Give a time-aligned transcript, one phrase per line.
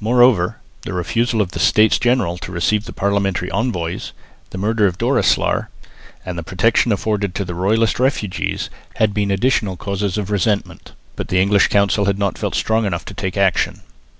[0.00, 4.10] Moreover the refusal of the States General to receive the Parliamentary envoys,
[4.50, 5.68] the murder of Doreslaer,
[6.26, 11.40] and the protection afforded to royalist refugees, had been additional causes of resentment; but the
[11.40, 13.82] English Council had not felt strong enough to take action.